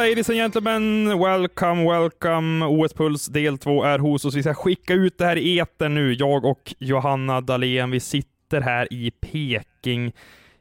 [0.00, 2.64] Ladies and gentlemen, welcome, welcome.
[2.64, 4.34] OS Puls del 2 är hos oss.
[4.34, 6.12] Vi ska skicka ut det här i etern nu.
[6.12, 10.12] Jag och Johanna Dahlén, vi sitter här i Peking.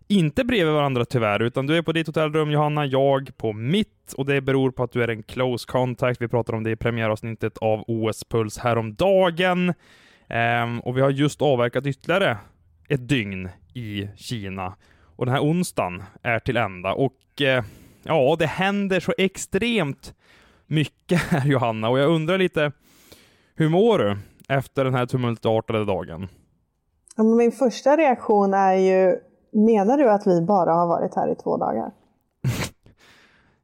[0.07, 4.25] Inte bredvid varandra tyvärr, utan du är på ditt hotellrum Johanna, jag på mitt och
[4.25, 6.21] det beror på att du är en close contact.
[6.21, 9.73] Vi pratade om det i premiäravsnittet av OS Puls häromdagen.
[10.63, 12.37] um, och vi har just avverkat ytterligare
[12.87, 14.75] ett dygn i Kina.
[15.15, 17.63] Och den här onsdagen är till ända och uh,
[18.03, 20.13] ja, det händer så extremt
[20.67, 22.71] mycket här Johanna och jag undrar lite,
[23.55, 24.17] hur mår du
[24.49, 26.27] efter den här tumultartade dagen?
[27.15, 29.19] Ja, Min första reaktion är ju,
[29.51, 31.91] menar du att vi bara har varit här i två dagar?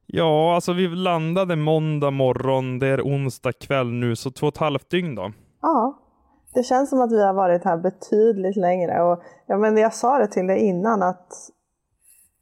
[0.08, 4.60] Ja, alltså vi landade måndag morgon, det är onsdag kväll nu, så två och ett
[4.60, 5.32] halvt dygn då.
[5.62, 5.98] Ja,
[6.54, 9.02] det känns som att vi har varit här betydligt längre.
[9.02, 11.32] Och, ja, men jag sa det till dig innan att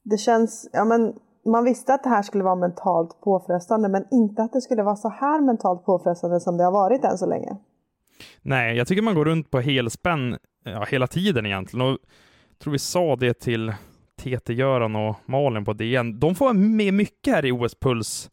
[0.03, 4.43] det känns, ja, men man visste att det här skulle vara mentalt påfrestande men inte
[4.43, 7.57] att det skulle vara så här mentalt påfrestande som det har varit än så länge.
[8.43, 11.87] Nej, jag tycker man går runt på helspänn ja, hela tiden egentligen.
[11.87, 11.99] Och
[12.49, 13.75] jag tror vi sa det till
[14.17, 16.21] TT-Göran och Malin på DN.
[16.21, 18.31] De får med mycket här i OS Puls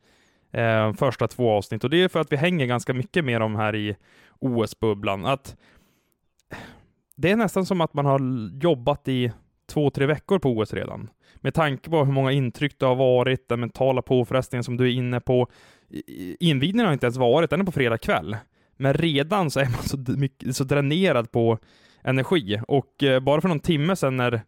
[0.52, 3.56] eh, första två avsnitt och det är för att vi hänger ganska mycket med dem
[3.56, 3.96] här i
[4.40, 5.26] OS-bubblan.
[5.26, 5.56] Att
[7.16, 8.20] det är nästan som att man har
[8.64, 9.32] jobbat i
[9.72, 11.10] två, tre veckor på OS redan.
[11.36, 14.94] Med tanke på hur många intryck det har varit, den mentala påfrestningen som du är
[14.94, 15.48] inne på.
[16.40, 18.38] Invigningen har inte ens varit, den är på fredag kväll.
[18.78, 21.58] Men redan så är man så, mycket, så dränerad på
[22.04, 22.62] energi.
[22.68, 24.42] Och eh, bara för någon timme sedan när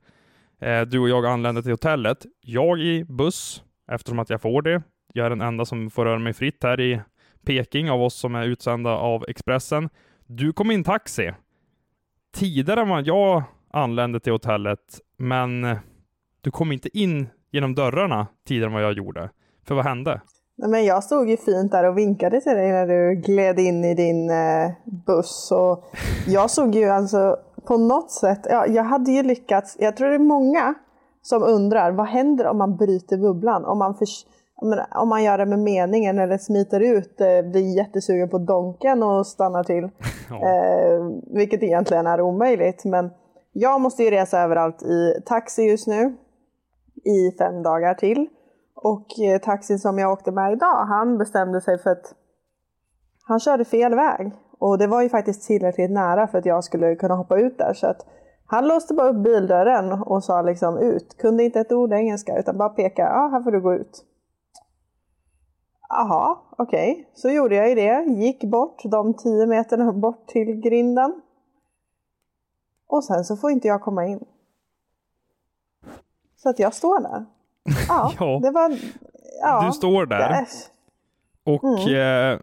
[0.62, 4.84] eh, du och jag anlände till hotellet, jag i buss, eftersom att jag får det.
[5.14, 7.02] Jag är den enda som får röra mig fritt här i
[7.46, 9.90] Peking av oss som är utsända av Expressen.
[10.26, 11.32] Du kom i en taxi.
[12.36, 14.80] Tidigare än vad jag anlände till hotellet,
[15.18, 15.78] men eh,
[16.42, 19.30] du kom inte in genom dörrarna tidigare än vad jag gjorde.
[19.68, 20.22] För vad hände?
[20.56, 23.86] Nej, men jag stod ju fint där och vinkade till dig när du gled in
[23.86, 24.72] i din eh,
[25.06, 25.52] buss.
[25.52, 25.86] Och
[26.28, 30.16] jag såg ju alltså på något sätt, ja, jag hade ju lyckats, jag tror det
[30.16, 30.74] är många
[31.22, 33.66] som undrar vad händer om man bryter bubblan?
[33.66, 34.08] Om man, för,
[34.92, 39.28] om man gör det med meningen eller smiter ut, eh, blir jättesugen på donken och
[39.28, 39.90] stannar till.
[40.30, 40.36] Ja.
[40.36, 41.04] Eh,
[41.36, 42.86] vilket egentligen är omöjligt.
[42.86, 43.10] Men
[43.54, 46.18] jag måste ju resa överallt i taxi just nu
[47.04, 48.28] i fem dagar till.
[48.76, 52.16] Och eh, taxin som jag åkte med idag, han bestämde sig för att
[53.28, 54.32] han körde fel väg.
[54.60, 57.74] Och det var ju faktiskt tillräckligt nära för att jag skulle kunna hoppa ut där.
[57.74, 58.06] Så att
[58.46, 61.18] han låste bara upp bildörren och sa liksom ut.
[61.18, 64.06] Kunde inte ett ord engelska utan bara peka, ja här får du gå ut.
[65.90, 66.92] Jaha, okej.
[66.92, 67.06] Okay.
[67.14, 68.04] Så gjorde jag ju det.
[68.04, 71.22] Gick bort de tio meterna bort till grinden.
[72.94, 74.20] Och sen så får inte jag komma in.
[76.36, 77.26] Så att jag står där.
[77.88, 78.40] Ja, ja.
[78.44, 78.80] det var...
[79.42, 80.30] Ja, du står där.
[80.30, 80.48] Det.
[81.44, 82.34] Och mm.
[82.34, 82.40] eh,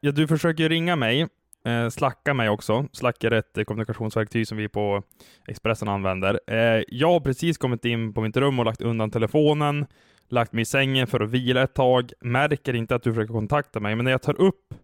[0.00, 1.28] ja, du försöker ringa mig,
[1.64, 2.86] eh, slacka mig också.
[2.92, 5.02] Slack är ett kommunikationsverktyg som vi på
[5.48, 6.40] Expressen använder.
[6.46, 9.86] Eh, jag har precis kommit in på mitt rum och lagt undan telefonen,
[10.28, 12.12] lagt mig i sängen för att vila ett tag.
[12.20, 14.74] Märker inte att du försöker kontakta mig, men när jag tar upp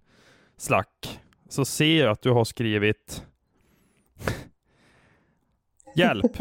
[0.57, 3.23] Slack så ser jag att du har skrivit
[5.95, 6.33] Hjälp!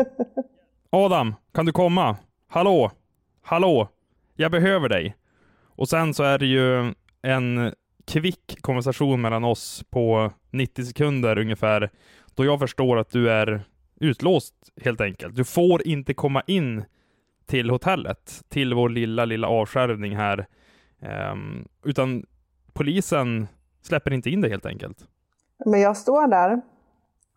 [0.89, 2.17] Adam, kan du komma?
[2.47, 2.91] Hallå?
[3.41, 3.89] Hallå?
[4.35, 5.15] Jag behöver dig.
[5.75, 7.73] Och sen så är det ju en
[8.05, 11.89] kvick konversation mellan oss på 90 sekunder ungefär,
[12.35, 13.61] då jag förstår att du är
[13.99, 15.35] utlåst helt enkelt.
[15.35, 16.83] Du får inte komma in
[17.45, 20.47] till hotellet, till vår lilla, lilla avskärmning här,
[21.31, 22.25] um, utan
[22.73, 23.47] polisen
[23.81, 25.07] släpper inte in dig helt enkelt.
[25.65, 26.61] Men jag står där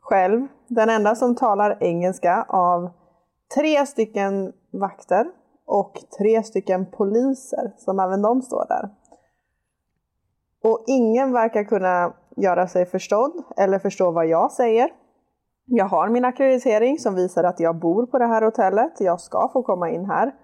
[0.00, 2.90] själv, den enda som talar engelska av
[3.54, 5.26] tre stycken vakter
[5.66, 8.90] och tre stycken poliser som även de står där.
[10.62, 14.90] Och ingen verkar kunna göra sig förstådd eller förstå vad jag säger.
[15.64, 18.92] Jag har min akkreditering som visar att jag bor på det här hotellet.
[19.00, 20.34] Jag ska få komma in här.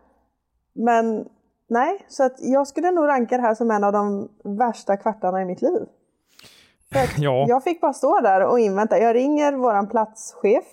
[0.73, 1.29] Men
[1.69, 5.43] nej, så att jag skulle nog ranka det här som en av de värsta kvartarna
[5.43, 5.87] i mitt liv.
[7.19, 7.45] Ja.
[7.49, 8.99] Jag fick bara stå där och invänta.
[8.99, 10.65] Jag ringer våran platschef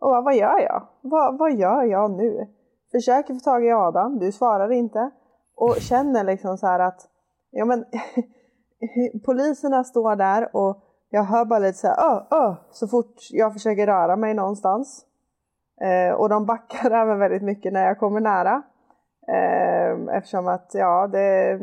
[0.00, 0.86] och bara, vad gör jag?
[1.00, 2.46] Vad, vad gör jag nu?
[2.92, 5.10] Försöker få tag i Adam, du svarar inte.
[5.56, 7.08] Och känner liksom så här att,
[7.50, 7.84] ja men
[9.24, 13.52] poliserna står där och jag hör bara lite så här, öh, öh, så fort jag
[13.52, 15.06] försöker röra mig någonstans.
[15.80, 18.62] Eh, och de backar även väldigt mycket när jag kommer nära.
[19.28, 21.58] Eh, eftersom att, ja, det,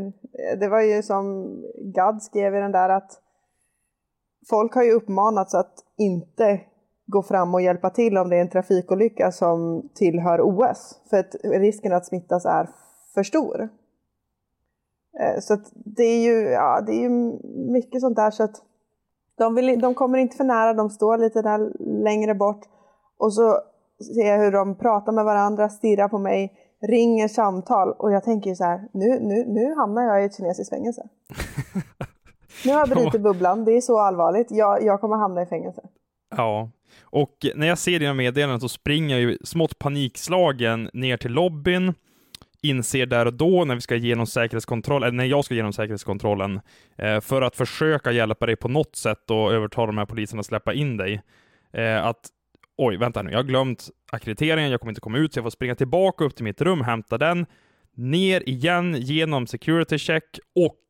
[0.59, 1.55] det var ju som
[1.95, 3.21] Gad skrev i den där att
[4.49, 6.61] folk har ju uppmanats att inte
[7.05, 11.01] gå fram och hjälpa till om det är en trafikolycka som tillhör OS.
[11.09, 12.69] För att risken att smittas är
[13.13, 13.69] för stor.
[15.19, 17.39] Eh, så att det är ju, ja, det är ju
[17.71, 18.55] mycket sånt där så att
[19.37, 21.71] de, vill, de kommer inte för nära, de står lite där
[22.03, 22.65] längre bort
[23.17, 23.59] och så
[24.15, 28.55] ser jag hur de pratar med varandra, stirrar på mig, ringer samtal och jag tänker
[28.55, 31.09] så här, nu, nu, nu hamnar jag i ett kinesiskt fängelse.
[32.65, 35.81] Nu har jag brutit bubblan, det är så allvarligt, jag, jag kommer hamna i fängelse.
[36.35, 36.69] Ja,
[37.03, 41.93] och när jag ser dina meddelanden så springer jag ju smått panikslagen ner till lobbyn,
[42.61, 46.59] inser där och då när vi ska igenom säkerhetskontroll, eller när jag ska igenom säkerhetskontrollen,
[46.95, 50.45] eh, för att försöka hjälpa dig på något sätt och övertala de här poliserna att
[50.45, 51.21] släppa in dig,
[51.73, 52.29] eh, att
[52.77, 55.49] oj, vänta nu, jag har glömt akkrediteringen, jag kommer inte komma ut, så jag får
[55.49, 57.45] springa tillbaka upp till mitt rum, hämta den,
[57.95, 60.81] ner igen genom security check och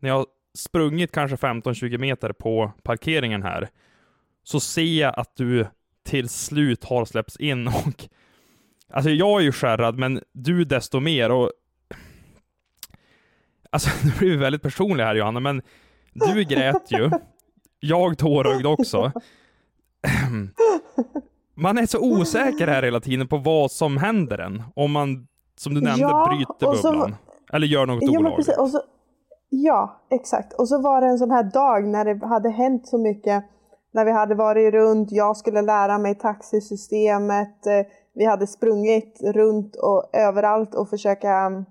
[0.00, 0.26] när jag
[0.58, 3.68] sprungit kanske 15-20 meter på parkeringen här,
[4.44, 5.66] så ser jag att du
[6.04, 8.08] till slut har släppts in och
[8.92, 11.50] Alltså jag är ju skärrad, men du desto mer och
[13.70, 15.62] Alltså nu blir vi väldigt personliga här Johanna, men
[16.12, 17.10] du grät ju.
[17.80, 19.12] Jag tårögd också.
[21.54, 24.62] Man är så osäker här hela tiden på vad som händer en.
[24.74, 27.16] Om man, som du nämnde, Ja, bryter och så- bubblan.
[27.52, 28.48] Eller gör något Ja, olagligt.
[29.48, 30.52] Ja, exakt.
[30.52, 33.44] Och så var det en sån här dag när det hade hänt så mycket.
[33.90, 37.66] När vi hade varit runt, jag skulle lära mig taxisystemet.
[37.66, 41.64] eh, Vi hade sprungit runt och överallt och försöka um,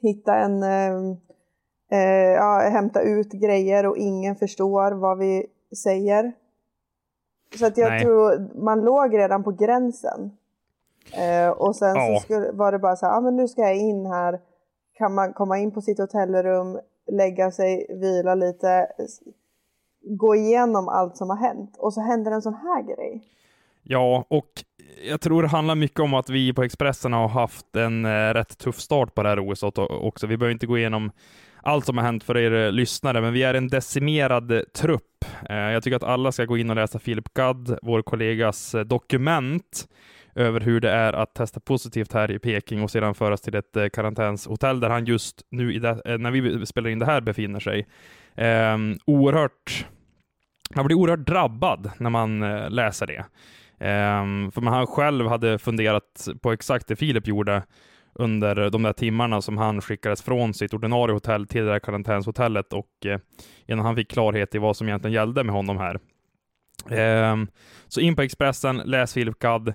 [0.00, 0.94] hitta en, eh,
[1.90, 5.46] eh, ja, hämta ut grejer och ingen förstår vad vi
[5.84, 6.32] säger.
[7.58, 8.02] Så att jag Nej.
[8.02, 10.30] tror man låg redan på gränsen.
[11.12, 12.16] Eh, och sen Ja.
[12.18, 14.40] så skulle, var det bara så här, ah, men nu ska jag in här.
[14.98, 16.78] Kan man komma in på sitt hotellrum,
[17.12, 18.86] lägga sig, vila lite,
[20.02, 21.76] gå igenom allt som har hänt.
[21.78, 23.22] Och så händer en sån här grej.
[23.82, 24.50] Ja, och
[25.08, 28.58] jag tror det handlar mycket om att vi på Expressen har haft en eh, rätt
[28.58, 30.26] tuff start på det här OS också.
[30.26, 31.10] Vi behöver inte gå igenom
[31.62, 35.24] allt som har hänt för er eh, lyssnare, men vi är en decimerad eh, trupp.
[35.48, 38.84] Eh, jag tycker att alla ska gå in och läsa Philip Gadd, vår kollegas eh,
[38.84, 39.88] dokument
[40.34, 43.76] över hur det är att testa positivt här i Peking och sedan föras till ett
[43.76, 47.20] eh, karantänshotell där han just nu, i det, eh, när vi spelar in det här,
[47.20, 47.86] befinner sig.
[48.34, 49.86] Eh, oerhört
[50.74, 53.24] man blir oerhört drabbad när man eh, läser det.
[53.86, 57.62] Eh, för man han själv hade funderat på exakt det Filip gjorde
[58.14, 62.72] under de där timmarna som han skickades från sitt ordinarie hotell till det där karantänshotellet
[62.72, 63.18] och eh,
[63.66, 65.98] innan han fick klarhet i vad som egentligen gällde med honom här.
[66.90, 67.48] Ehm,
[67.88, 69.74] så in på Expressen, läs Filip Gadd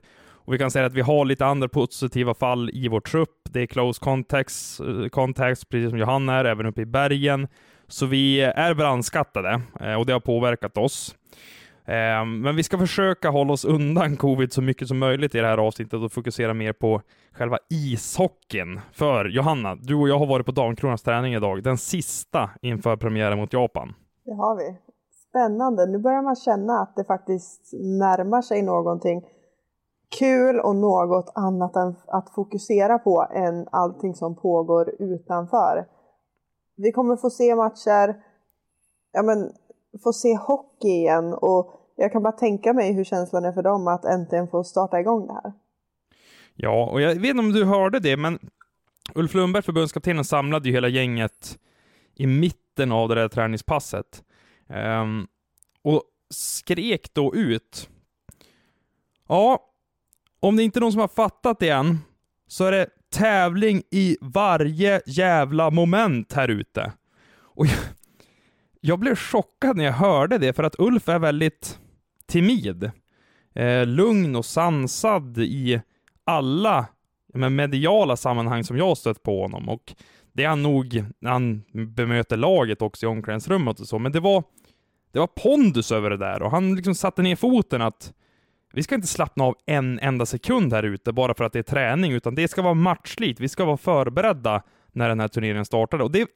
[0.50, 3.40] och vi kan säga att vi har lite andra positiva fall i vår trupp.
[3.52, 7.48] Det är close contacts, eh, contacts precis som Johanna är, även uppe i bergen.
[7.88, 11.16] Så vi är brandskattade eh, och det har påverkat oss.
[11.86, 15.48] Eh, men vi ska försöka hålla oss undan covid så mycket som möjligt i det
[15.48, 17.02] här avsnittet och fokusera mer på
[17.32, 18.82] själva ishockeyn.
[18.92, 23.38] För Johanna, du och jag har varit på Damkronans träning idag, den sista inför premiären
[23.38, 23.94] mot Japan.
[24.26, 24.78] Det har vi.
[25.30, 25.86] Spännande.
[25.86, 29.24] Nu börjar man känna att det faktiskt närmar sig någonting
[30.10, 35.88] kul och något annat än att fokusera på än allting som pågår utanför.
[36.76, 38.24] Vi kommer få se matcher,
[39.12, 39.52] ja men
[40.04, 43.88] få se hockey igen och jag kan bara tänka mig hur känslan är för dem
[43.88, 45.54] att äntligen få starta igång det här.
[46.56, 48.40] Ja, och jag vet inte om du hörde det, men
[49.16, 51.60] Ulf Lundberg, förbundskaptenen, samlade ju hela gänget
[52.16, 54.24] i mitten av det där träningspasset.
[55.02, 55.28] um,
[55.82, 57.90] och skrek då ut.
[59.28, 59.69] Ja,
[60.40, 62.00] om det inte är någon som har fattat det än,
[62.48, 66.92] så är det tävling i varje jävla moment här ute.
[67.42, 67.78] Och jag,
[68.82, 71.80] jag blev chockad när jag hörde det, för att Ulf är väldigt
[72.28, 72.92] timid.
[73.56, 75.82] Eh, lugn och sansad i
[76.24, 76.86] alla
[77.34, 79.70] men, mediala sammanhang som jag har stött på honom.
[79.70, 79.96] Och
[80.34, 81.64] det är han nog när han
[81.96, 84.00] bemöter laget också i omklädningsrummet och så.
[84.00, 84.44] Men det var,
[85.12, 88.14] det var pondus över det där och han liksom satte ner foten att
[88.74, 91.64] vi ska inte slappna av en enda sekund här ute bara för att det är
[91.64, 93.40] träning, utan det ska vara matchslit.
[93.40, 96.04] Vi ska vara förberedda när den här turneringen startade.
[96.04, 96.28] Och det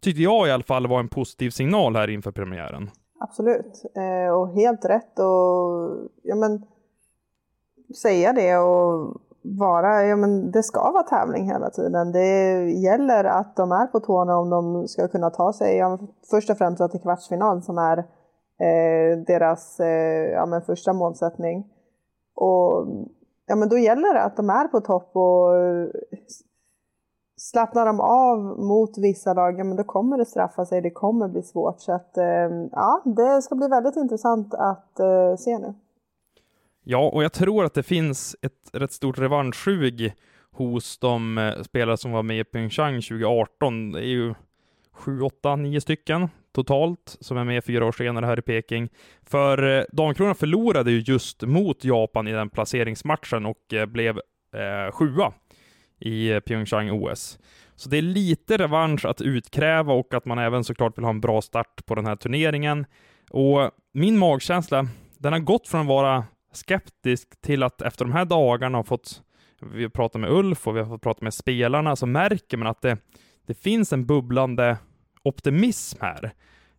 [0.00, 2.90] tyckte jag i alla fall var en positiv signal här inför premiären.
[3.18, 3.82] absolut.
[3.94, 6.62] Eh, och helt rätt att ja, men,
[8.02, 12.12] säga det och vara, ja men det ska vara tävling hela tiden.
[12.12, 15.98] Det gäller att de är på tårna om de ska kunna ta sig, ja,
[16.30, 17.98] först och främst till kvartsfinal som är
[18.58, 21.71] eh, deras eh, ja, men första målsättning.
[22.42, 22.86] Och
[23.46, 25.88] ja, men då gäller det att de är på topp och eh,
[27.36, 31.28] slappnar de av mot vissa lag, ja, men då kommer det straffa sig, det kommer
[31.28, 31.80] bli svårt.
[31.80, 32.24] Så att, eh,
[32.72, 35.74] ja, det ska bli väldigt intressant att eh, se nu.
[36.84, 40.12] Ja, och jag tror att det finns ett rätt stort revanschsug
[40.52, 43.92] hos de spelare som var med i Pyeongchang 2018.
[43.92, 44.34] Det är ju
[44.92, 48.88] sju, åtta, nio stycken totalt som är med fyra år senare här i Peking.
[49.22, 54.18] För eh, Damkronan Damkronorna förlorade ju just mot Japan i den placeringsmatchen och eh, blev
[54.54, 55.32] eh, sjua
[56.00, 57.38] i eh, Pyeongchang OS.
[57.76, 61.20] Så det är lite revansch att utkräva och att man även såklart vill ha en
[61.20, 62.86] bra start på den här turneringen.
[63.30, 64.86] Och min magkänsla,
[65.18, 69.22] den har gått från att vara skeptisk till att efter de här dagarna har fått,
[69.72, 72.66] vi har pratat med Ulf och vi har fått prata med spelarna, så märker man
[72.66, 72.98] att det,
[73.46, 74.76] det finns en bubblande
[75.22, 76.32] optimism här.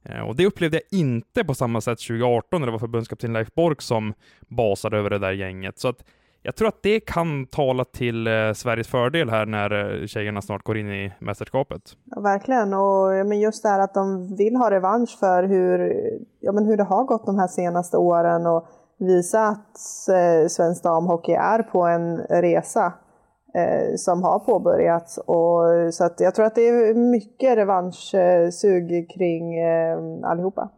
[0.04, 3.54] Eh, och det upplevde jag inte på samma sätt 2018 när det var förbundskapten Leif
[3.54, 4.14] Bork som
[4.48, 5.80] basade över det där gänget.
[5.80, 6.04] Så att
[6.46, 10.64] jag tror att det kan tala till eh, Sveriges fördel här när eh, tjejerna snart
[10.64, 11.82] går in i mästerskapet.
[12.04, 15.94] Ja, verkligen, och men just det här att de vill ha revansch för hur,
[16.40, 19.78] ja, men hur det har gått de här senaste åren och visa att
[20.10, 22.94] eh, svensk damhockey är på en resa
[23.56, 25.18] Eh, som har påbörjats.
[25.18, 30.70] Och, så att jag tror att det är mycket revanschsug kring eh, allihopa.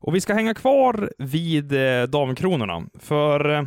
[0.00, 3.62] Och vi ska hänga kvar vid eh, damkronorna, för eh,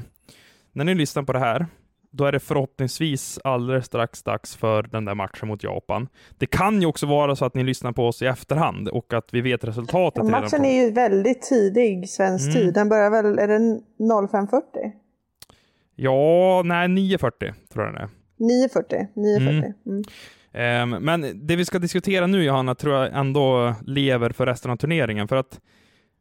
[0.74, 1.66] när ni lyssnar på det här
[2.12, 6.08] då är det förhoppningsvis alldeles strax dags för den där matchen mot Japan.
[6.38, 9.34] Det kan ju också vara så att ni lyssnar på oss i efterhand och att
[9.34, 10.24] vi vet resultatet.
[10.24, 12.62] Ja, matchen är ju väldigt tidig svensk mm.
[12.62, 12.74] tid.
[12.74, 13.58] Den börjar väl, är det
[14.00, 14.62] 05.40?
[15.96, 18.10] Ja, nej 9.40 tror jag den är.
[18.40, 19.08] 9.40.
[19.16, 19.74] 9.40.
[19.86, 20.04] Mm.
[20.54, 20.94] Mm.
[20.94, 24.76] Um, men det vi ska diskutera nu Johanna, tror jag ändå lever för resten av
[24.76, 25.60] turneringen, för att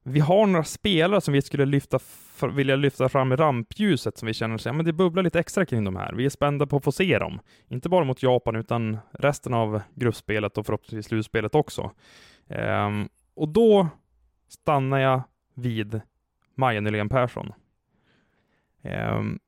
[0.03, 1.99] vi har några spelare som vi skulle lyfta,
[2.49, 5.67] vilja lyfta fram i rampljuset som vi känner sig, ja, men det bubblar lite extra
[5.67, 6.13] kring de här.
[6.13, 7.41] Vi är spända på att få se dem.
[7.69, 11.91] Inte bara mot Japan, utan resten av gruppspelet och förhoppningsvis slutspelet också.
[12.49, 13.89] Ehm, och då
[14.49, 15.23] stannar jag
[15.55, 16.01] vid
[16.55, 17.53] Maja Nylén Persson.
[18.83, 19.39] Ehm,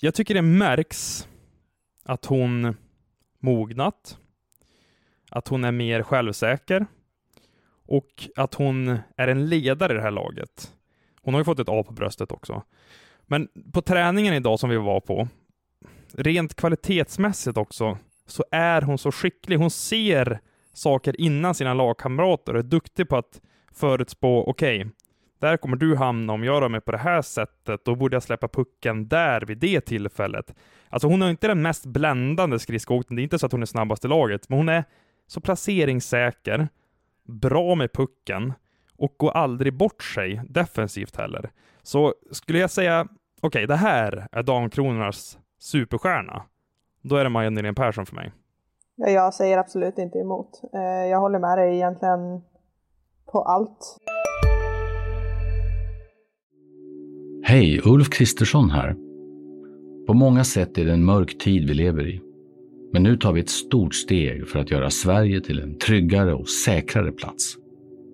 [0.00, 1.28] jag tycker det märks
[2.04, 2.76] att hon
[3.38, 4.18] mognat,
[5.30, 6.86] att hon är mer självsäker,
[7.90, 10.74] och att hon är en ledare i det här laget.
[11.22, 12.62] Hon har ju fått ett A på bröstet också.
[13.26, 15.28] Men på träningen idag som vi var på,
[16.12, 19.56] rent kvalitetsmässigt också, så är hon så skicklig.
[19.56, 20.40] Hon ser
[20.72, 23.40] saker innan sina lagkamrater och är duktig på att
[23.72, 24.92] förutspå, okej, okay,
[25.40, 28.22] där kommer du hamna om jag rör mig på det här sättet, då borde jag
[28.22, 30.54] släppa pucken där vid det tillfället.
[30.88, 33.66] Alltså hon har inte den mest bländande skridskoåkningen, det är inte så att hon är
[33.66, 34.84] snabbast i laget, men hon är
[35.26, 36.68] så placeringssäker
[37.24, 38.52] bra med pucken
[39.00, 41.50] och går aldrig bort sig defensivt heller.
[41.82, 43.00] Så skulle jag säga,
[43.40, 46.42] okej, okay, det här är Damkronornas superstjärna,
[47.02, 48.32] då är det Maja Nylén Persson för mig.
[48.96, 50.60] Ja, jag säger absolut inte emot.
[50.74, 52.42] Eh, jag håller med dig egentligen
[53.32, 53.96] på allt.
[57.44, 58.96] Hej, Ulf Kristersson här.
[60.06, 62.20] På många sätt är det en mörk tid vi lever i.
[62.92, 66.48] Men nu tar vi ett stort steg för att göra Sverige till en tryggare och
[66.48, 67.56] säkrare plats.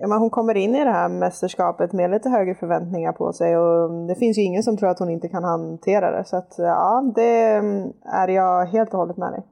[0.00, 3.56] ja, men hon kommer in i det här mästerskapet med lite högre förväntningar på sig
[3.56, 6.24] och det finns ju ingen som tror att hon inte kan hantera det.
[6.24, 7.62] Så att ja, det
[8.04, 9.46] är jag helt och hållet med dig.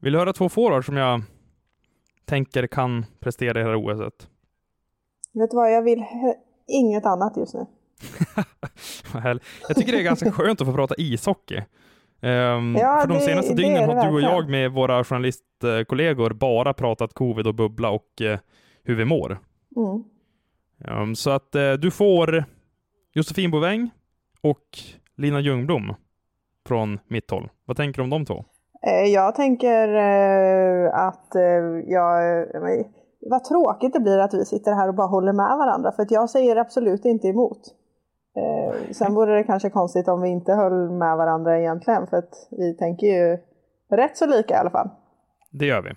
[0.00, 1.22] Vill du höra två forwards som jag
[2.24, 4.28] tänker kan prestera i det här OSet?
[5.32, 6.04] Vet du vad, jag vill
[6.66, 7.66] inget annat just nu.
[9.68, 11.62] jag tycker det är ganska skönt att få prata ishockey.
[12.22, 16.30] Um, ja, för de senaste det, dygnen det har du och jag med våra journalistkollegor
[16.30, 18.38] bara pratat covid och bubbla och uh,
[18.84, 19.38] hur vi mår.
[19.78, 20.04] Mm.
[21.02, 22.44] Um, så att uh, du får
[23.12, 23.90] Josefin Boväng
[24.42, 24.78] och
[25.16, 25.94] Lina Ljungblom
[26.66, 27.50] från mitt håll.
[27.64, 28.44] Vad tänker du om de två?
[28.86, 31.42] Eh, jag tänker eh, att eh,
[31.86, 32.46] jag...
[33.20, 36.10] Vad tråkigt det blir att vi sitter här och bara håller med varandra, för att
[36.10, 37.74] jag säger absolut inte emot.
[38.90, 42.74] Sen vore det kanske konstigt om vi inte höll med varandra egentligen, för att vi
[42.76, 43.38] tänker ju
[43.96, 44.90] rätt så lika i alla fall.
[45.50, 45.90] Det gör vi.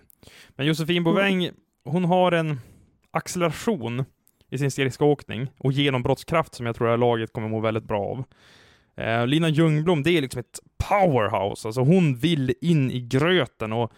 [0.56, 1.56] Men Josefin Boväng, mm.
[1.86, 2.60] hon har en
[3.12, 4.06] acceleration
[4.50, 8.24] i sin skridskoåkning och genombrottskraft som jag tror att laget kommer må väldigt bra av.
[8.96, 11.68] Eh, Lina Ljungblom, det är liksom ett powerhouse.
[11.68, 13.94] Alltså hon vill in i gröten och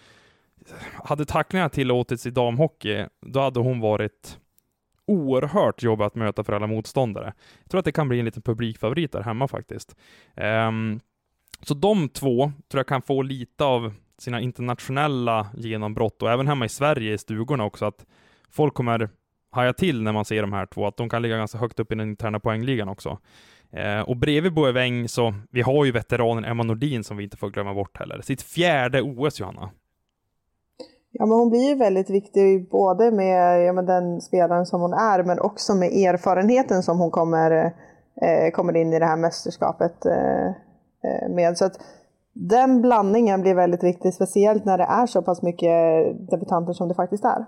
[1.03, 4.39] hade tacklingarna tillåtits i damhockey, då hade hon varit
[5.05, 7.33] oerhört jobbig att möta för alla motståndare.
[7.63, 9.95] Jag tror att det kan bli en liten publikfavorit där hemma faktiskt.
[10.35, 10.99] Um,
[11.61, 16.65] så de två tror jag kan få lite av sina internationella genombrott och även hemma
[16.65, 18.05] i Sverige i stugorna också, att
[18.53, 19.09] folk kommer
[19.51, 21.91] haja till när man ser de här två, att de kan ligga ganska högt upp
[21.91, 23.17] i den interna poängligan också.
[23.71, 27.49] Eh, och bredvid Boeväng så, vi har ju veteranen Emma Nordin som vi inte får
[27.49, 28.21] glömma bort heller.
[28.21, 29.69] Sitt fjärde OS, Johanna.
[31.11, 34.93] Ja, men hon blir ju väldigt viktig både med, ja, med den spelaren som hon
[34.93, 37.73] är, men också med erfarenheten som hon kommer,
[38.21, 41.57] eh, kommer in i det här mästerskapet eh, eh, med.
[41.57, 41.73] Så att
[42.33, 45.71] den blandningen blir väldigt viktig, speciellt när det är så pass mycket
[46.31, 47.45] debutanter som det faktiskt är.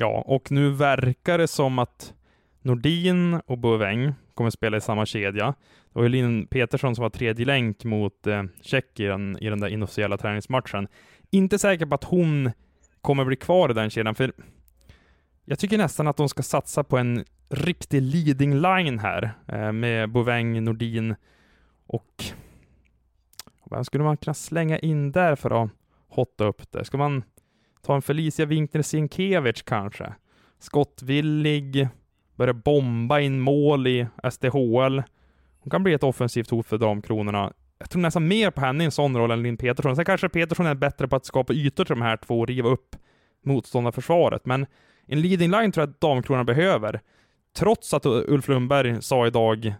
[0.00, 2.14] Ja, och nu verkar det som att
[2.62, 5.46] Nordin och Boväng kommer spela i samma kedja.
[5.46, 5.54] Det
[5.92, 10.16] var ju Linn Petersson som var tredje länk mot eh, Tjeckien i den där inofficiella
[10.16, 10.88] träningsmatchen.
[11.30, 12.50] Inte säker på att hon
[13.00, 14.32] kommer bli kvar i den kedjan, för
[15.44, 20.10] jag tycker nästan att de ska satsa på en riktig leading line här eh, med
[20.10, 21.14] Boväng, Nordin
[21.86, 22.24] och
[23.70, 25.70] vem skulle man kunna slänga in där för att
[26.08, 26.84] hotta upp det?
[26.84, 27.22] Ska man
[27.82, 30.14] ta en Felicia Winkner Sienkiewicz kanske?
[30.58, 31.88] Skottvillig,
[32.36, 35.02] börjar bomba in mål i SDHL.
[35.60, 37.52] Hon kan bli ett offensivt hot för Damkronorna.
[37.78, 39.96] Jag tror nästan mer på henne i en sån roll än Linn Petersson.
[39.96, 42.68] Sen kanske Petersson är bättre på att skapa ytor till de här två och riva
[42.68, 42.96] upp
[43.44, 44.66] motståndarförsvaret, men
[45.06, 47.00] en leading line tror jag att Damkronorna behöver.
[47.56, 49.74] Trots att Ulf Lundberg sa idag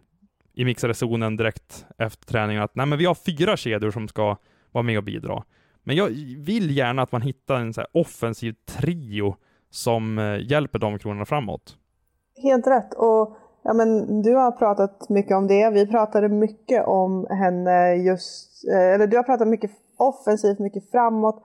[0.55, 4.37] i mixade zonen direkt efter träningen att nej, men vi har fyra kedjor som ska
[4.73, 5.43] vara med och bidra.
[5.85, 9.35] Men jag vill gärna att man hittar en så offensiv trio
[9.71, 11.77] som eh, hjälper de kronorna framåt.
[12.43, 12.95] Helt rätt.
[12.95, 15.71] Och ja, men, du har pratat mycket om det.
[15.71, 21.43] Vi pratade mycket om henne just, eh, eller du har pratat mycket offensivt, mycket framåt.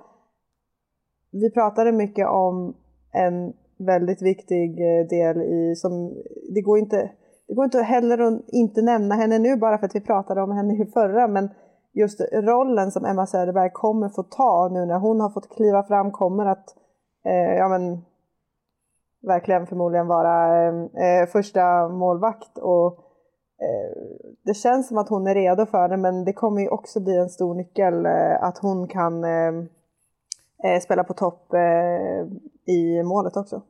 [1.31, 2.75] Vi pratade mycket om
[3.11, 6.13] en väldigt viktig eh, del i som,
[6.53, 7.11] det går inte,
[7.47, 10.51] det går inte heller att inte nämna henne nu bara för att vi pratade om
[10.51, 11.49] henne i förra, men
[11.93, 16.11] just rollen som Emma Söderberg kommer få ta nu när hon har fått kliva fram,
[16.11, 16.75] kommer att
[17.25, 18.05] eh, ja, men,
[19.21, 20.73] verkligen förmodligen vara eh,
[21.05, 22.57] eh, första målvakt.
[22.57, 22.87] Och,
[23.61, 23.97] eh,
[24.43, 27.17] det känns som att hon är redo för det, men det kommer ju också bli
[27.17, 29.53] en stor nyckel eh, att hon kan eh,
[30.63, 33.61] eh spela på topp eh, i målet också.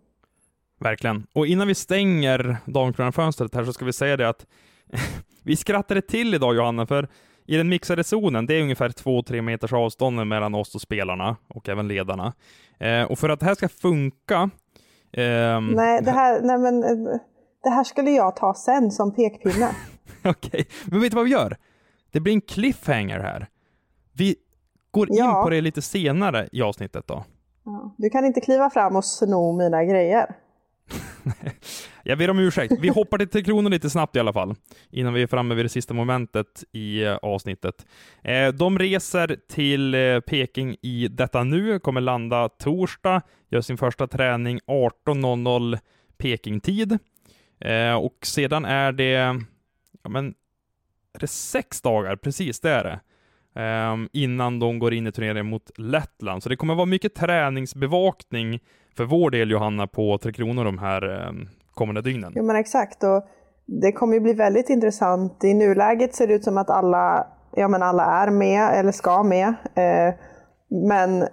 [0.80, 1.28] Verkligen.
[1.36, 4.46] Och innan vi stänger damkronarfönstret här så ska vi säga det att
[5.44, 7.08] vi skrattade till idag Johanna, för
[7.45, 11.69] i den mixade zonen, det är ungefär 2-3 meters avstånd mellan oss och spelarna och
[11.69, 12.34] även ledarna.
[12.79, 14.49] Eh, och för att det här ska funka
[15.17, 15.67] Um...
[15.67, 16.82] Nej, det här, nej men,
[17.63, 19.69] det här skulle jag ta sen som pekpinne.
[20.25, 20.65] Okej, okay.
[20.86, 21.58] men vet du vad vi gör?
[22.12, 23.47] Det blir en cliffhanger här.
[24.13, 24.36] Vi
[24.91, 25.25] går ja.
[25.25, 27.23] in på det lite senare i avsnittet då.
[27.65, 27.95] Ja.
[27.97, 30.36] Du kan inte kliva fram och sno mina grejer.
[32.04, 32.74] jag ber om ursäkt.
[32.80, 34.56] Vi hoppar till Tre Kronor lite snabbt i alla fall,
[34.92, 37.86] innan vi är framme vid det sista momentet i eh, avsnittet.
[38.24, 44.08] Eh, de reser till eh, Peking i detta nu, kommer landa torsdag, gör sin första
[44.08, 45.80] träning 18.00
[46.18, 46.98] Peking-tid.
[48.02, 49.12] Och sedan är det,
[50.04, 50.34] ja men,
[51.14, 52.16] är det sex dagar?
[52.16, 53.00] Precis, det är det.
[53.56, 56.44] Ehm, innan de går in i turneringen mot Lettland.
[56.44, 58.60] Så det kommer vara mycket träningsbevakning
[58.97, 61.32] för vår del Johanna på Tre Kronor de här eh,
[61.73, 62.34] kommande dygnen.
[62.36, 63.23] Jo men exakt och
[63.65, 65.43] det kommer ju bli väldigt intressant.
[65.43, 69.23] I nuläget ser det ut som att alla, ja, men alla är med eller ska
[69.23, 69.47] med.
[69.75, 70.13] Eh,
[70.67, 71.27] men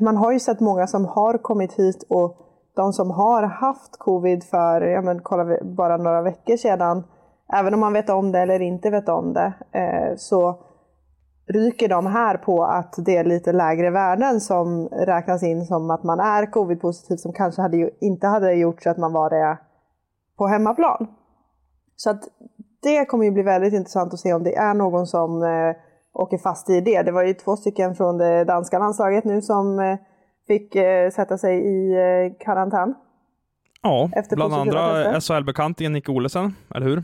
[0.00, 2.38] man har ju sett många som har kommit hit och
[2.76, 7.04] de som har haft covid för, ja men kolla bara några veckor sedan,
[7.52, 10.58] även om man vet om det eller inte vet om det, eh, så
[11.52, 16.02] ryker de här på att det är lite lägre värden som räknas in som att
[16.02, 19.58] man är covid-positiv som kanske hade ju, inte hade gjort så att man var det
[20.38, 21.06] på hemmaplan.
[21.96, 22.22] Så att
[22.82, 25.76] det kommer ju bli väldigt intressant att se om det är någon som eh,
[26.12, 27.02] åker fast i det.
[27.02, 29.98] Det var ju två stycken från det danska landslaget nu som eh,
[30.46, 32.94] fick eh, sätta sig i eh, karantän.
[33.82, 37.02] Ja, bland andra SHL-bekantingen Nick Olesen, eller hur?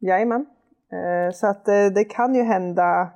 [0.00, 0.46] Jajamän.
[0.92, 3.08] Eh, så att eh, det kan ju hända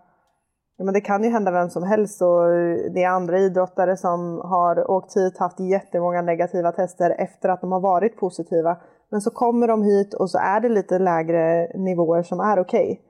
[0.77, 2.43] Ja, men det kan ju hända vem som helst och
[2.95, 7.73] det är andra idrottare som har åkt hit, haft jättemånga negativa tester efter att de
[7.73, 8.77] har varit positiva.
[9.11, 13.01] Men så kommer de hit och så är det lite lägre nivåer som är okej.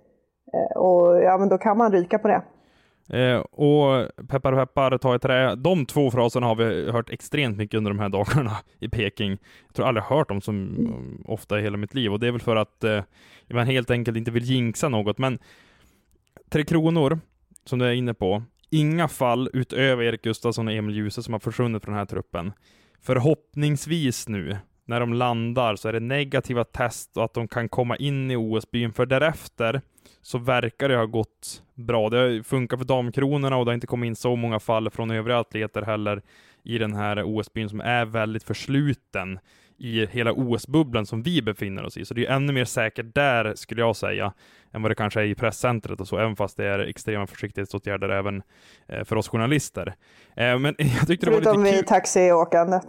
[0.46, 0.83] Okay.
[0.83, 2.42] Och ja, men då kan man ryka på det.
[3.09, 5.55] Eh, och peppar peppar, ta i trä.
[5.55, 9.31] De två fraserna har vi hört extremt mycket under de här dagarna i Peking.
[9.66, 11.24] Jag tror aldrig hört dem så mm.
[11.29, 13.03] ofta i hela mitt liv och det är väl för att eh,
[13.50, 15.18] man helt enkelt inte vill jinxa något.
[15.18, 15.38] Men
[16.50, 17.18] Tre Kronor,
[17.64, 21.40] som du är inne på, inga fall utöver Erik Gustafsson och Emil Djuse som har
[21.40, 22.53] försvunnit från den här truppen.
[23.00, 27.96] Förhoppningsvis nu, när de landar, så är det negativa test och att de kan komma
[27.96, 29.81] in i OS-byn, för därefter
[30.22, 32.09] så verkar det ha gått bra.
[32.11, 35.11] Det har funkat för damkronorna och det har inte kommit in så många fall från
[35.11, 36.22] övriga atleter heller
[36.62, 39.38] i den här OS-byn som är väldigt försluten
[39.79, 42.05] i hela OS-bubblan som vi befinner oss i.
[42.05, 44.33] Så det är ännu mer säkert där, skulle jag säga,
[44.73, 48.09] än vad det kanske är i presscentret och så, även fast det är extrema försiktighetsåtgärder
[48.09, 48.43] även
[48.89, 49.95] eh, för oss journalister.
[50.37, 51.77] Eh, men jag tyckte förutom det var lite kul...
[51.77, 52.87] vid taxiåkandet.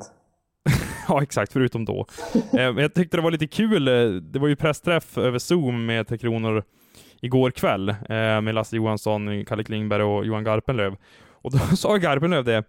[1.07, 2.05] ja, exakt, förutom då.
[2.33, 3.85] eh, men jag tyckte det var lite kul,
[4.31, 6.63] det var ju pressträff över Zoom med Tre Kronor
[7.21, 10.95] igår kväll med Lasse Johansson, Kalle Klingberg och Johan Garpenlöv.
[11.29, 12.63] Och då sa Garpenlöv det,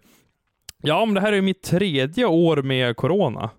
[0.81, 3.49] ja men det här är mitt tredje år med corona.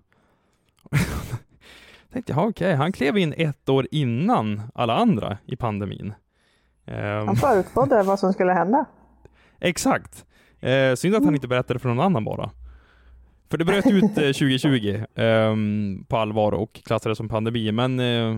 [2.13, 6.13] tänkte jag, okej, okay, han klev in ett år innan alla andra i pandemin.
[6.85, 8.85] Um, han förutspådde vad som skulle hända.
[9.59, 10.25] Exakt.
[10.59, 12.51] Eh, synd att han inte berättade för någon annan bara.
[13.49, 15.55] För det bröt ut 2020 eh,
[16.07, 18.37] på allvar och klassades som pandemi, men eh,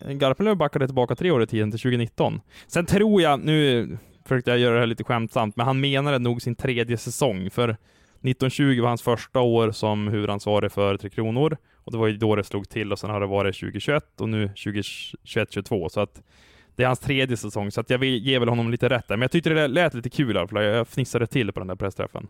[0.00, 2.40] Garpenlöv backade tillbaka tre år i tiden till 2019.
[2.66, 3.88] Sen tror jag, nu
[4.24, 7.68] försökte jag göra det här lite skämtsamt, men han menade nog sin tredje säsong, för
[7.68, 12.36] 1920 var hans första år som huvudansvarig för Tre Kronor och det var ju då
[12.36, 16.22] det slog till och sen har det varit 2021 och nu 2021-22 så att
[16.76, 19.16] det är hans tredje säsong så att jag ger väl honom lite rätt där.
[19.16, 20.64] Men jag tyckte det lät lite kul i alla fall.
[20.64, 22.28] Jag fnissade till på den där pressträffen.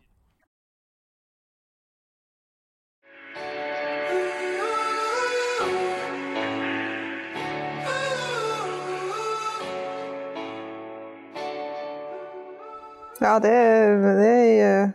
[13.20, 14.90] Ja, det är, det är ju...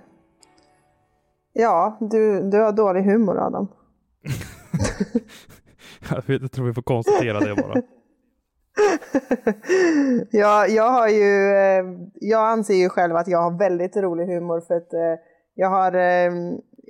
[1.53, 3.67] Ja, du, du har dålig humor Adam.
[6.27, 7.81] jag tror vi får konstatera det bara.
[10.31, 14.61] ja, jag har ju, eh, jag anser ju själv att jag har väldigt rolig humor
[14.61, 15.15] för att eh,
[15.53, 16.31] jag har eh,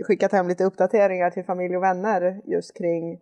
[0.08, 3.20] skickat hem lite uppdateringar till familj och vänner just kring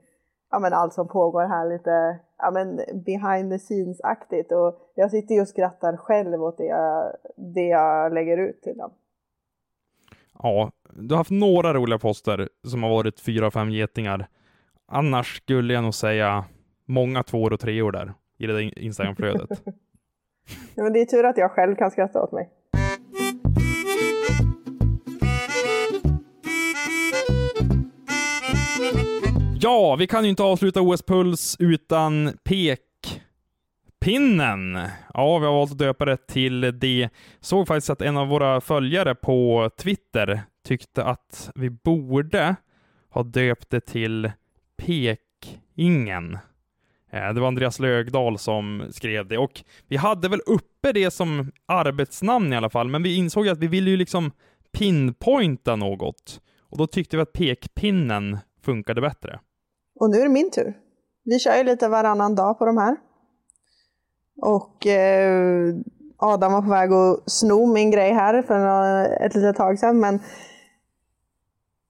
[0.52, 5.36] ja, men allt som pågår här lite ja, men behind the scenes-aktigt och jag sitter
[5.36, 8.92] ju och skrattar själv åt det jag, det jag lägger ut till dem.
[10.44, 14.28] Ja, du har haft några roliga poster som har varit fyra, fem getingar.
[14.91, 16.45] Annars skulle jag nog säga
[16.86, 19.49] många tvåor och treor där i det där Instagramflödet.
[20.75, 22.49] ja, men det är tur att jag själv kan skratta åt mig.
[29.62, 32.80] Ja, vi kan ju inte avsluta OS Puls utan pekpinnen.
[35.13, 37.10] Ja, vi har valt att döpa det till det.
[37.39, 42.56] Såg faktiskt att en av våra följare på Twitter tyckte att vi borde
[43.10, 44.32] ha döpt det till
[44.80, 46.38] Pekingen.
[47.12, 51.52] Eh, det var Andreas Lögdal som skrev det och vi hade väl uppe det som
[51.65, 54.32] arbetsnamn i alla fall, men vi insåg att vi ville ju liksom
[54.72, 59.39] pinpointa något och då tyckte vi att pekpinnen funkade bättre.
[60.00, 60.74] Och nu är det min tur.
[61.24, 62.96] Vi kör ju lite varannan dag på de här.
[64.42, 65.76] Och eh,
[66.18, 70.20] Adam var på väg att sno min grej här för ett litet tag sedan, men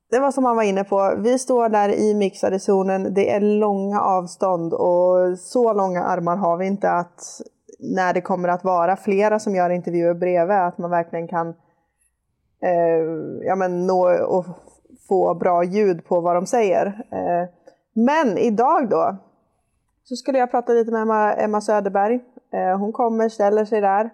[0.10, 3.40] det var som han var inne på, vi står där i mixade zonen, det är
[3.40, 7.42] långa avstånd och så långa armar har vi inte att
[7.80, 11.50] när det kommer att vara flera som gör intervjuer bredvid, att man verkligen kan
[12.62, 13.04] eh,
[13.42, 14.46] ja, men nå och
[15.08, 16.86] få bra ljud på vad de säger.
[17.12, 17.50] Eh,
[17.94, 19.18] men idag då,
[20.04, 22.20] så skulle jag prata lite med Emma, Emma Söderberg.
[22.54, 24.10] Eh, hon kommer, ställer sig där.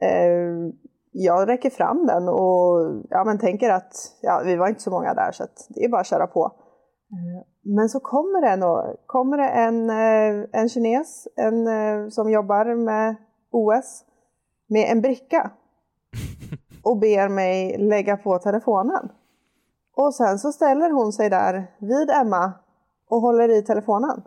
[0.00, 0.72] Eh,
[1.18, 5.14] jag räcker fram den och ja, men tänker att ja, vi var inte så många
[5.14, 6.44] där så det är bara att köra på.
[7.12, 12.30] Eh, men så kommer det, en, kommer det en, eh, en kines en, eh, som
[12.30, 13.16] jobbar med
[13.50, 14.04] OS
[14.68, 15.50] med en bricka
[16.82, 19.08] och ber mig lägga på telefonen.
[19.96, 22.52] Och sen så ställer hon sig där vid Emma
[23.08, 24.22] och håller i telefonen.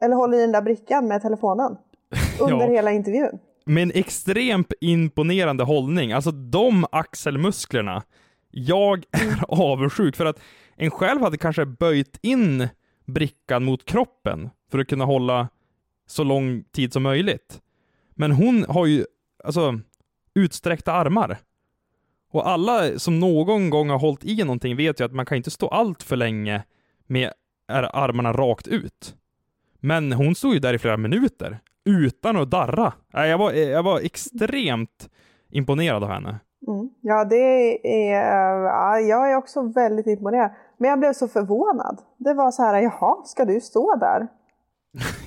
[0.00, 1.78] Eller håller i den där brickan med telefonen
[2.40, 2.72] under ja.
[2.72, 6.12] hela intervjun med en extremt imponerande hållning.
[6.12, 8.02] Alltså de axelmusklerna.
[8.50, 10.40] Jag är avundsjuk för att
[10.76, 12.68] en själv hade kanske böjt in
[13.06, 15.48] brickan mot kroppen för att kunna hålla
[16.06, 17.60] så lång tid som möjligt.
[18.14, 19.04] Men hon har ju
[19.44, 19.80] alltså
[20.34, 21.38] utsträckta armar.
[22.30, 25.50] Och alla som någon gång har hållit i någonting vet ju att man kan inte
[25.50, 26.62] stå allt för länge
[27.06, 27.32] med
[27.68, 29.14] armarna rakt ut.
[29.80, 32.92] Men hon stod ju där i flera minuter utan att darra.
[33.12, 35.10] Jag var, jag var extremt
[35.50, 36.40] imponerad av henne.
[36.66, 36.90] Mm.
[37.00, 38.22] Ja, det är,
[38.64, 40.50] ja, jag är också väldigt imponerad.
[40.76, 42.00] Men jag blev så förvånad.
[42.16, 44.18] Det var så här, jaha, ska du stå där?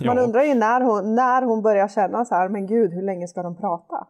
[0.06, 0.24] Man ja.
[0.24, 3.44] undrar ju när hon, när hon börjar känna så här, men gud, hur länge ska
[3.44, 4.08] de prata?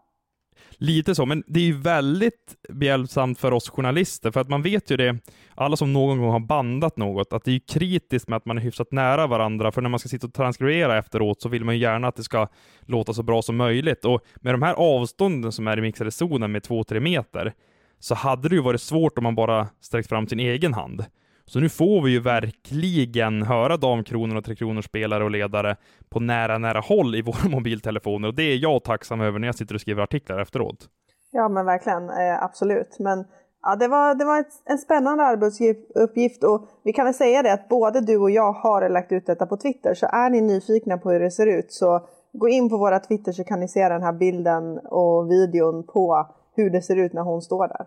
[0.70, 4.92] Lite så, men det är ju väldigt behjälpsamt för oss journalister, för att man vet
[4.92, 5.18] ju det,
[5.56, 8.62] alla som någon gång har bandat något, att det är kritiskt med att man är
[8.62, 11.82] hyfsat nära varandra, för när man ska sitta och transkribera efteråt så vill man ju
[11.82, 12.48] gärna att det ska
[12.82, 14.06] låta så bra som möjligt.
[14.06, 17.54] Och med de här avstånden som är i mixade zonen med 2-3 meter,
[18.00, 21.06] så hade det ju varit svårt om man bara sträckt fram sin egen hand.
[21.52, 25.76] Så nu får vi ju verkligen höra Damkronor och Tre Kronor spelare och ledare
[26.10, 29.56] på nära, nära håll i våra mobiltelefoner och det är jag tacksam över när jag
[29.56, 30.90] sitter och skriver artiklar efteråt.
[31.32, 33.00] Ja, men verkligen, eh, absolut.
[33.00, 33.26] Men
[33.62, 37.54] ja, det var, det var ett, en spännande arbetsuppgift och vi kan väl säga det
[37.54, 40.98] att både du och jag har lagt ut detta på Twitter, så är ni nyfikna
[40.98, 43.90] på hur det ser ut så gå in på våra Twitter så kan ni se
[43.90, 47.86] den här bilden och videon på hur det ser ut när hon står där.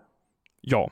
[0.66, 0.90] Ja,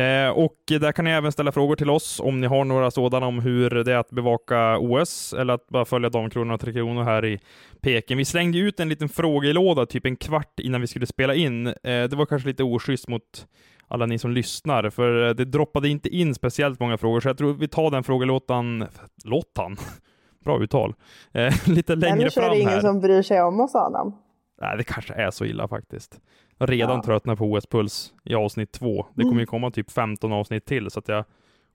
[0.00, 3.26] eh, och där kan ni även ställa frågor till oss om ni har några sådana
[3.26, 7.02] om hur det är att bevaka OS eller att bara följa Damkronorna och Tre Kronor
[7.02, 7.40] här i
[7.80, 8.16] Peking.
[8.16, 11.66] Vi slängde ut en liten frågelåda typ en kvart innan vi skulle spela in.
[11.66, 13.46] Eh, det var kanske lite oschysst mot
[13.88, 17.54] alla ni som lyssnar, för det droppade inte in speciellt många frågor, så jag tror
[17.54, 18.86] vi tar den frågelåtan,
[19.24, 19.76] låtan,
[20.44, 20.94] bra uttal,
[21.32, 22.20] eh, lite längre fram här.
[22.20, 24.14] Eller så är det ingen som bryr sig om oss Adam.
[24.60, 26.20] Nej, det kanske är så illa faktiskt.
[26.66, 27.02] Har redan ja.
[27.02, 29.06] tröttnat på OS-puls i avsnitt två.
[29.14, 29.46] Det kommer ju mm.
[29.46, 31.24] komma typ 15 avsnitt till, så att jag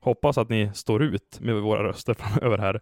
[0.00, 2.80] hoppas att ni står ut med våra röster framöver här.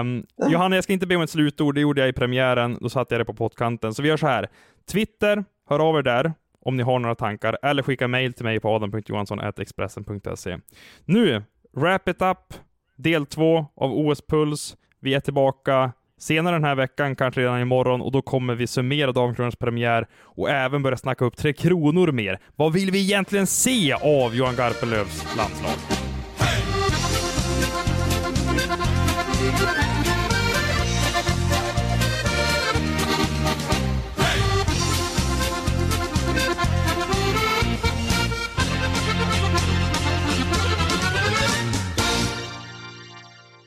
[0.00, 2.88] Um, Johanna, jag ska inte be om ett slutord, det gjorde jag i premiären, då
[2.88, 3.94] satte jag det på pottkanten.
[3.94, 4.48] Så vi gör så här,
[4.90, 8.60] Twitter, hör av er där om ni har några tankar, eller skicka mail till mig
[8.60, 10.58] på adam.johansson.expressen.se.
[11.04, 11.42] Nu,
[11.76, 12.54] wrap it up,
[12.96, 14.76] del två av OS-puls.
[15.00, 19.12] Vi är tillbaka senare den här veckan, kanske redan imorgon, och då kommer vi summera
[19.12, 22.38] Damkronans premiär och även börja snacka upp Tre Kronor mer.
[22.56, 25.74] Vad vill vi egentligen se av Johan Garpenlövs landslag?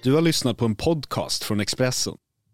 [0.04, 2.14] Du har lyssnat på en podcast från Expressen.